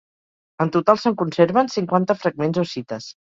[0.63, 3.13] En total, se'n conserven cinquanta fragments o cites.